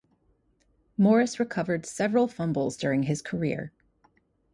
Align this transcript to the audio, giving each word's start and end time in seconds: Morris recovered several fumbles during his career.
Morris 0.97 1.39
recovered 1.39 1.85
several 1.85 2.27
fumbles 2.27 2.75
during 2.75 3.03
his 3.03 3.21
career. 3.21 3.71